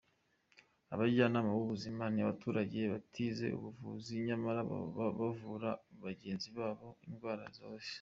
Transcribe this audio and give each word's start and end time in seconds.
Abajyanama 0.93 1.49
b’ 1.57 1.59
ubuzima 1.65 2.03
ni 2.13 2.19
abaturage 2.25 2.79
batize 2.93 3.45
ubuvuzi 3.57 4.13
nyamara 4.27 4.59
bavura 5.19 5.71
bagenzi 6.03 6.49
babo 6.57 6.87
indwara 7.07 7.43
zoroheje. 7.55 7.89